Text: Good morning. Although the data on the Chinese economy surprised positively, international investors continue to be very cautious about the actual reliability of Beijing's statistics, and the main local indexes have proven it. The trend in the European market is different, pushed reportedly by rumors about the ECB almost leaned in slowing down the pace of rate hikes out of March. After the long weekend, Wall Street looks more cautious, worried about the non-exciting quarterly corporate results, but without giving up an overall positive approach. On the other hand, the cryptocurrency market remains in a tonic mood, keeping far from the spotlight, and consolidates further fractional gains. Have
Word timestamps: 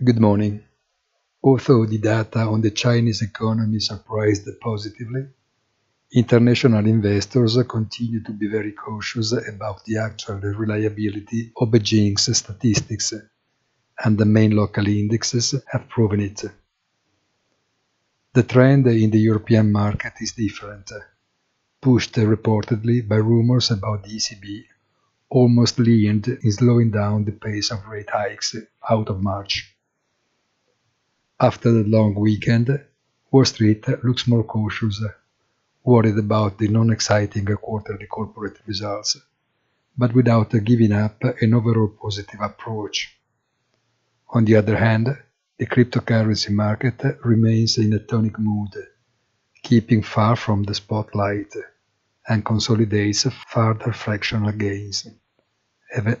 Good 0.00 0.20
morning. 0.20 0.62
Although 1.42 1.84
the 1.86 1.98
data 1.98 2.42
on 2.42 2.60
the 2.60 2.70
Chinese 2.70 3.20
economy 3.20 3.80
surprised 3.80 4.48
positively, 4.60 5.26
international 6.12 6.86
investors 6.86 7.58
continue 7.68 8.22
to 8.22 8.30
be 8.32 8.46
very 8.46 8.70
cautious 8.70 9.32
about 9.32 9.84
the 9.84 9.98
actual 9.98 10.36
reliability 10.36 11.50
of 11.56 11.70
Beijing's 11.70 12.36
statistics, 12.36 13.12
and 14.04 14.16
the 14.16 14.24
main 14.24 14.52
local 14.52 14.86
indexes 14.86 15.56
have 15.66 15.88
proven 15.88 16.20
it. 16.20 16.44
The 18.34 18.44
trend 18.44 18.86
in 18.86 19.10
the 19.10 19.18
European 19.18 19.72
market 19.72 20.12
is 20.20 20.30
different, 20.30 20.92
pushed 21.82 22.14
reportedly 22.14 23.08
by 23.08 23.16
rumors 23.16 23.72
about 23.72 24.04
the 24.04 24.10
ECB 24.10 24.62
almost 25.28 25.80
leaned 25.80 26.28
in 26.28 26.52
slowing 26.52 26.92
down 26.92 27.24
the 27.24 27.32
pace 27.32 27.72
of 27.72 27.84
rate 27.88 28.10
hikes 28.10 28.54
out 28.88 29.08
of 29.08 29.20
March. 29.20 29.74
After 31.40 31.70
the 31.70 31.84
long 31.84 32.16
weekend, 32.16 32.68
Wall 33.30 33.44
Street 33.44 33.86
looks 34.02 34.26
more 34.26 34.42
cautious, 34.42 35.00
worried 35.84 36.18
about 36.18 36.58
the 36.58 36.66
non-exciting 36.66 37.46
quarterly 37.46 38.06
corporate 38.06 38.58
results, 38.66 39.16
but 39.96 40.12
without 40.14 40.50
giving 40.64 40.90
up 40.90 41.22
an 41.22 41.54
overall 41.54 41.88
positive 41.88 42.40
approach. 42.40 43.16
On 44.30 44.44
the 44.44 44.56
other 44.56 44.76
hand, 44.76 45.16
the 45.58 45.66
cryptocurrency 45.66 46.50
market 46.50 47.00
remains 47.24 47.78
in 47.78 47.92
a 47.92 48.00
tonic 48.00 48.36
mood, 48.36 48.74
keeping 49.62 50.02
far 50.02 50.34
from 50.34 50.64
the 50.64 50.74
spotlight, 50.74 51.54
and 52.26 52.44
consolidates 52.44 53.28
further 53.46 53.92
fractional 53.92 54.50
gains. 54.50 55.06
Have 55.94 56.20